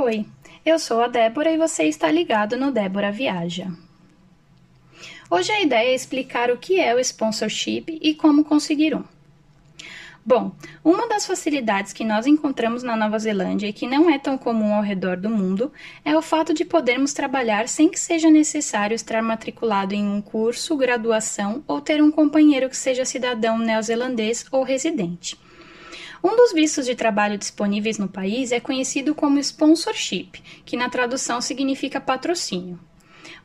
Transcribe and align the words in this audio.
Oi, 0.00 0.24
eu 0.64 0.78
sou 0.78 1.02
a 1.02 1.08
Débora 1.08 1.50
e 1.50 1.56
você 1.56 1.82
está 1.82 2.08
ligado 2.08 2.56
no 2.56 2.70
Débora 2.70 3.10
Viaja. 3.10 3.66
Hoje 5.28 5.50
a 5.50 5.60
ideia 5.60 5.88
é 5.88 5.94
explicar 5.94 6.52
o 6.52 6.56
que 6.56 6.78
é 6.78 6.94
o 6.94 7.00
sponsorship 7.00 7.98
e 8.00 8.14
como 8.14 8.44
conseguir 8.44 8.94
um. 8.94 9.02
Bom, 10.24 10.52
uma 10.84 11.08
das 11.08 11.26
facilidades 11.26 11.92
que 11.92 12.04
nós 12.04 12.28
encontramos 12.28 12.84
na 12.84 12.94
Nova 12.94 13.18
Zelândia 13.18 13.66
e 13.66 13.72
que 13.72 13.88
não 13.88 14.08
é 14.08 14.20
tão 14.20 14.38
comum 14.38 14.72
ao 14.72 14.82
redor 14.84 15.16
do 15.16 15.28
mundo 15.28 15.72
é 16.04 16.16
o 16.16 16.22
fato 16.22 16.54
de 16.54 16.64
podermos 16.64 17.12
trabalhar 17.12 17.66
sem 17.66 17.88
que 17.88 17.98
seja 17.98 18.30
necessário 18.30 18.94
estar 18.94 19.20
matriculado 19.20 19.96
em 19.96 20.08
um 20.08 20.22
curso, 20.22 20.76
graduação 20.76 21.64
ou 21.66 21.80
ter 21.80 22.00
um 22.00 22.12
companheiro 22.12 22.70
que 22.70 22.76
seja 22.76 23.04
cidadão 23.04 23.58
neozelandês 23.58 24.46
ou 24.52 24.62
residente. 24.62 25.36
Um 26.22 26.34
dos 26.36 26.52
vistos 26.52 26.86
de 26.86 26.94
trabalho 26.94 27.38
disponíveis 27.38 27.98
no 27.98 28.08
país 28.08 28.50
é 28.50 28.58
conhecido 28.58 29.14
como 29.14 29.38
sponsorship, 29.38 30.42
que 30.64 30.76
na 30.76 30.88
tradução 30.88 31.40
significa 31.40 32.00
patrocínio. 32.00 32.78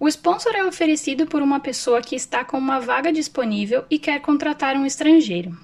O 0.00 0.08
sponsor 0.08 0.56
é 0.56 0.64
oferecido 0.64 1.26
por 1.26 1.42
uma 1.42 1.60
pessoa 1.60 2.00
que 2.00 2.16
está 2.16 2.44
com 2.44 2.58
uma 2.58 2.80
vaga 2.80 3.12
disponível 3.12 3.84
e 3.90 3.98
quer 3.98 4.20
contratar 4.20 4.74
um 4.74 4.86
estrangeiro. 4.86 5.56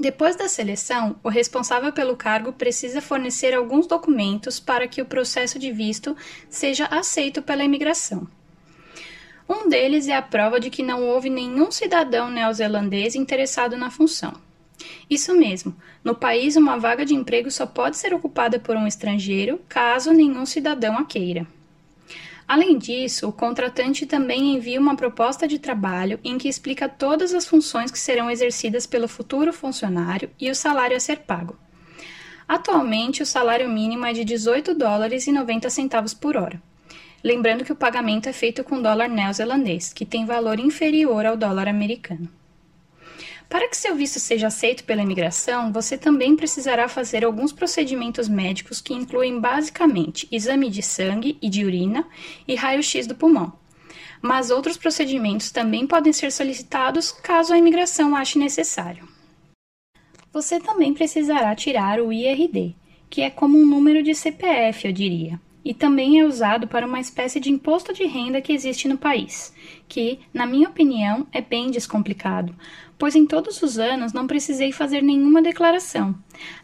Depois 0.00 0.36
da 0.36 0.48
seleção, 0.48 1.18
o 1.24 1.28
responsável 1.28 1.92
pelo 1.92 2.16
cargo 2.16 2.52
precisa 2.52 3.00
fornecer 3.02 3.52
alguns 3.52 3.86
documentos 3.86 4.60
para 4.60 4.86
que 4.86 5.02
o 5.02 5.06
processo 5.06 5.58
de 5.58 5.72
visto 5.72 6.16
seja 6.48 6.86
aceito 6.86 7.42
pela 7.42 7.64
imigração. 7.64 8.28
Um 9.48 9.68
deles 9.68 10.06
é 10.06 10.14
a 10.14 10.22
prova 10.22 10.60
de 10.60 10.70
que 10.70 10.82
não 10.82 11.02
houve 11.02 11.28
nenhum 11.28 11.70
cidadão 11.70 12.30
neozelandês 12.30 13.16
interessado 13.16 13.76
na 13.76 13.90
função. 13.90 14.47
Isso 15.10 15.34
mesmo, 15.34 15.74
no 16.04 16.14
país 16.14 16.56
uma 16.56 16.78
vaga 16.78 17.04
de 17.04 17.14
emprego 17.14 17.50
só 17.50 17.66
pode 17.66 17.96
ser 17.96 18.14
ocupada 18.14 18.58
por 18.58 18.76
um 18.76 18.86
estrangeiro 18.86 19.60
caso 19.68 20.12
nenhum 20.12 20.46
cidadão 20.46 20.96
a 20.96 21.04
queira. 21.04 21.46
Além 22.46 22.78
disso, 22.78 23.28
o 23.28 23.32
contratante 23.32 24.06
também 24.06 24.54
envia 24.54 24.80
uma 24.80 24.96
proposta 24.96 25.46
de 25.46 25.58
trabalho 25.58 26.18
em 26.24 26.38
que 26.38 26.48
explica 26.48 26.88
todas 26.88 27.34
as 27.34 27.46
funções 27.46 27.90
que 27.90 27.98
serão 27.98 28.30
exercidas 28.30 28.86
pelo 28.86 29.06
futuro 29.06 29.52
funcionário 29.52 30.30
e 30.40 30.50
o 30.50 30.54
salário 30.54 30.96
a 30.96 31.00
ser 31.00 31.18
pago. 31.18 31.58
Atualmente, 32.48 33.22
o 33.22 33.26
salário 33.26 33.68
mínimo 33.68 34.06
é 34.06 34.14
de 34.14 34.24
18 34.24 34.74
dólares 34.74 35.26
e 35.26 35.32
90 35.32 35.68
centavos 35.68 36.14
por 36.14 36.38
hora. 36.38 36.62
Lembrando 37.22 37.64
que 37.64 37.72
o 37.72 37.76
pagamento 37.76 38.30
é 38.30 38.32
feito 38.32 38.64
com 38.64 38.80
dólar 38.80 39.08
neozelandês, 39.08 39.92
que 39.92 40.06
tem 40.06 40.24
valor 40.24 40.58
inferior 40.58 41.26
ao 41.26 41.36
dólar 41.36 41.68
americano. 41.68 42.30
Para 43.48 43.66
que 43.66 43.76
seu 43.76 43.94
visto 43.96 44.20
seja 44.20 44.48
aceito 44.48 44.84
pela 44.84 45.02
imigração, 45.02 45.72
você 45.72 45.96
também 45.96 46.36
precisará 46.36 46.86
fazer 46.86 47.24
alguns 47.24 47.50
procedimentos 47.50 48.28
médicos 48.28 48.80
que 48.80 48.92
incluem 48.92 49.40
basicamente 49.40 50.28
exame 50.30 50.68
de 50.68 50.82
sangue 50.82 51.38
e 51.40 51.48
de 51.48 51.64
urina 51.64 52.06
e 52.46 52.54
raio-x 52.54 53.06
do 53.06 53.14
pulmão. 53.14 53.54
Mas 54.20 54.50
outros 54.50 54.76
procedimentos 54.76 55.50
também 55.50 55.86
podem 55.86 56.12
ser 56.12 56.30
solicitados 56.30 57.10
caso 57.10 57.54
a 57.54 57.58
imigração 57.58 58.14
ache 58.14 58.38
necessário. 58.38 59.08
Você 60.30 60.60
também 60.60 60.92
precisará 60.92 61.54
tirar 61.54 62.00
o 62.00 62.12
IRD, 62.12 62.76
que 63.08 63.22
é 63.22 63.30
como 63.30 63.56
um 63.56 63.64
número 63.64 64.02
de 64.02 64.14
CPF, 64.14 64.86
eu 64.86 64.92
diria 64.92 65.40
e 65.68 65.74
também 65.74 66.18
é 66.18 66.24
usado 66.24 66.66
para 66.66 66.86
uma 66.86 66.98
espécie 66.98 67.38
de 67.38 67.50
imposto 67.50 67.92
de 67.92 68.06
renda 68.06 68.40
que 68.40 68.54
existe 68.54 68.88
no 68.88 68.96
país, 68.96 69.52
que, 69.86 70.18
na 70.32 70.46
minha 70.46 70.66
opinião, 70.66 71.26
é 71.30 71.42
bem 71.42 71.70
descomplicado, 71.70 72.54
pois 72.96 73.14
em 73.14 73.26
todos 73.26 73.62
os 73.62 73.78
anos 73.78 74.14
não 74.14 74.26
precisei 74.26 74.72
fazer 74.72 75.02
nenhuma 75.02 75.42
declaração, 75.42 76.14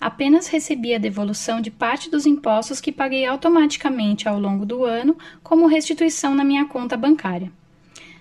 apenas 0.01 0.47
recebi 0.47 0.95
a 0.95 0.99
devolução 0.99 1.61
de 1.61 1.71
parte 1.71 2.11
dos 2.11 2.25
impostos 2.25 2.81
que 2.81 2.91
paguei 2.91 3.27
automaticamente 3.27 4.27
ao 4.27 4.41
longo 4.41 4.65
do 4.65 4.87
ano 4.87 5.19
como 5.43 5.67
restituição 5.67 6.35
na 6.35 6.43
minha 6.43 6.65
conta 6.65 6.97
bancária. 6.97 7.53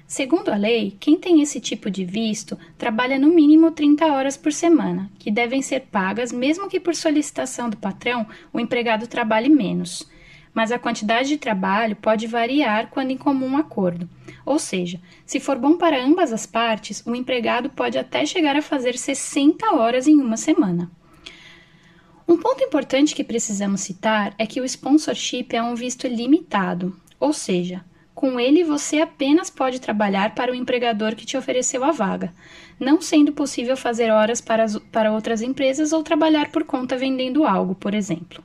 Segundo 0.05 0.49
a 0.49 0.57
lei, 0.57 0.97
quem 0.99 1.17
tem 1.17 1.41
esse 1.41 1.61
tipo 1.61 1.89
de 1.89 2.03
visto 2.03 2.59
trabalha 2.77 3.17
no 3.17 3.33
mínimo 3.33 3.71
30 3.71 4.05
horas 4.07 4.35
por 4.35 4.51
semana, 4.51 5.09
que 5.17 5.31
devem 5.31 5.61
ser 5.61 5.87
pagas 5.89 6.33
mesmo 6.33 6.67
que 6.67 6.77
por 6.77 6.93
solicitação 6.93 7.69
do 7.69 7.77
patrão 7.77 8.27
o 8.51 8.59
empregado 8.59 9.07
trabalhe 9.07 9.47
menos 9.47 10.11
mas 10.53 10.71
a 10.71 10.79
quantidade 10.79 11.29
de 11.29 11.37
trabalho 11.37 11.95
pode 11.95 12.27
variar 12.27 12.89
quando 12.89 13.11
em 13.11 13.17
comum 13.17 13.57
acordo. 13.57 14.07
Ou 14.45 14.59
seja, 14.59 14.99
se 15.25 15.39
for 15.39 15.57
bom 15.57 15.77
para 15.77 16.03
ambas 16.03 16.31
as 16.31 16.45
partes, 16.45 17.03
o 17.05 17.15
empregado 17.15 17.69
pode 17.69 17.97
até 17.97 18.25
chegar 18.25 18.55
a 18.55 18.61
fazer 18.61 18.97
60 18.97 19.75
horas 19.75 20.07
em 20.07 20.15
uma 20.15 20.37
semana. 20.37 20.91
Um 22.27 22.37
ponto 22.37 22.63
importante 22.63 23.15
que 23.15 23.23
precisamos 23.23 23.81
citar 23.81 24.33
é 24.37 24.45
que 24.45 24.61
o 24.61 24.65
sponsorship 24.65 25.47
é 25.51 25.61
um 25.61 25.75
visto 25.75 26.07
limitado, 26.07 26.95
ou 27.19 27.33
seja, 27.33 27.83
com 28.13 28.39
ele 28.39 28.63
você 28.63 29.01
apenas 29.01 29.49
pode 29.49 29.81
trabalhar 29.81 30.33
para 30.33 30.51
o 30.51 30.55
empregador 30.55 31.15
que 31.15 31.25
te 31.25 31.35
ofereceu 31.35 31.83
a 31.83 31.91
vaga, 31.91 32.33
não 32.79 33.01
sendo 33.01 33.33
possível 33.33 33.75
fazer 33.75 34.11
horas 34.11 34.39
para, 34.39 34.63
as, 34.63 34.77
para 34.77 35.11
outras 35.11 35.41
empresas 35.41 35.91
ou 35.91 36.03
trabalhar 36.03 36.49
por 36.49 36.63
conta 36.63 36.97
vendendo 36.97 37.43
algo, 37.43 37.75
por 37.75 37.93
exemplo. 37.93 38.43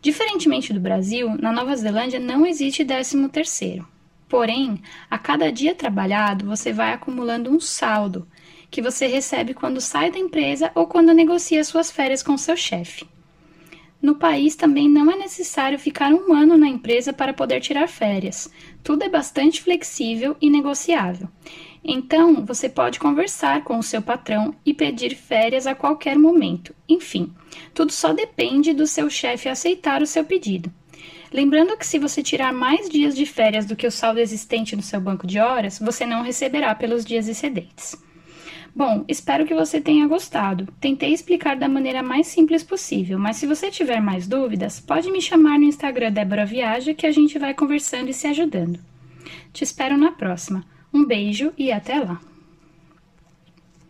Diferentemente 0.00 0.72
do 0.72 0.80
Brasil, 0.80 1.36
na 1.40 1.52
Nova 1.52 1.74
Zelândia 1.76 2.20
não 2.20 2.46
existe 2.46 2.84
13 2.84 3.28
terceiro. 3.28 3.86
Porém, 4.28 4.80
a 5.10 5.18
cada 5.18 5.50
dia 5.50 5.74
trabalhado, 5.74 6.46
você 6.46 6.72
vai 6.72 6.92
acumulando 6.92 7.50
um 7.50 7.58
saldo 7.58 8.28
que 8.70 8.82
você 8.82 9.06
recebe 9.06 9.54
quando 9.54 9.80
sai 9.80 10.10
da 10.10 10.18
empresa 10.18 10.70
ou 10.74 10.86
quando 10.86 11.14
negocia 11.14 11.64
suas 11.64 11.90
férias 11.90 12.22
com 12.22 12.36
seu 12.36 12.56
chefe. 12.56 13.06
No 14.00 14.14
país 14.14 14.54
também 14.54 14.88
não 14.88 15.10
é 15.10 15.16
necessário 15.16 15.78
ficar 15.78 16.12
um 16.12 16.32
ano 16.32 16.56
na 16.56 16.68
empresa 16.68 17.12
para 17.12 17.32
poder 17.32 17.60
tirar 17.60 17.88
férias. 17.88 18.48
Tudo 18.84 19.02
é 19.02 19.08
bastante 19.08 19.60
flexível 19.60 20.36
e 20.40 20.48
negociável. 20.48 21.28
Então, 21.90 22.44
você 22.44 22.68
pode 22.68 23.00
conversar 23.00 23.64
com 23.64 23.78
o 23.78 23.82
seu 23.82 24.02
patrão 24.02 24.54
e 24.62 24.74
pedir 24.74 25.16
férias 25.16 25.66
a 25.66 25.74
qualquer 25.74 26.18
momento. 26.18 26.74
Enfim, 26.86 27.32
tudo 27.72 27.92
só 27.92 28.12
depende 28.12 28.74
do 28.74 28.86
seu 28.86 29.08
chefe 29.08 29.48
aceitar 29.48 30.02
o 30.02 30.06
seu 30.06 30.22
pedido. 30.22 30.70
Lembrando 31.32 31.78
que 31.78 31.86
se 31.86 31.98
você 31.98 32.22
tirar 32.22 32.52
mais 32.52 32.90
dias 32.90 33.16
de 33.16 33.24
férias 33.24 33.64
do 33.64 33.74
que 33.74 33.86
o 33.86 33.90
saldo 33.90 34.20
existente 34.20 34.76
no 34.76 34.82
seu 34.82 35.00
banco 35.00 35.26
de 35.26 35.38
horas, 35.38 35.78
você 35.78 36.04
não 36.04 36.20
receberá 36.20 36.74
pelos 36.74 37.06
dias 37.06 37.26
excedentes. 37.26 37.96
Bom, 38.76 39.02
espero 39.08 39.46
que 39.46 39.54
você 39.54 39.80
tenha 39.80 40.06
gostado. 40.06 40.68
Tentei 40.78 41.14
explicar 41.14 41.56
da 41.56 41.70
maneira 41.70 42.02
mais 42.02 42.26
simples 42.26 42.62
possível, 42.62 43.18
mas 43.18 43.38
se 43.38 43.46
você 43.46 43.70
tiver 43.70 44.02
mais 44.02 44.28
dúvidas, 44.28 44.78
pode 44.78 45.10
me 45.10 45.22
chamar 45.22 45.58
no 45.58 45.64
Instagram 45.64 46.12
Débora 46.12 46.44
Viaja 46.44 46.92
que 46.92 47.06
a 47.06 47.10
gente 47.10 47.38
vai 47.38 47.54
conversando 47.54 48.10
e 48.10 48.14
se 48.14 48.26
ajudando. 48.26 48.78
Te 49.54 49.64
espero 49.64 49.96
na 49.96 50.12
próxima. 50.12 50.62
Um 50.92 51.04
beijo 51.04 51.52
e 51.56 51.70
até 51.70 51.98
lá! 52.00 52.27